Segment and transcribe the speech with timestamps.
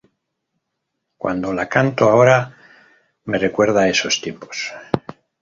[1.15, 2.57] Cuando la canto ahora,
[3.25, 4.73] me recuerda a esos tiempos".